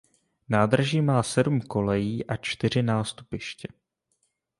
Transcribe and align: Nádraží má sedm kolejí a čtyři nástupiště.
Nádraží 0.49 1.01
má 1.01 1.23
sedm 1.23 1.61
kolejí 1.61 2.25
a 2.25 2.37
čtyři 2.37 2.83
nástupiště. 2.83 3.67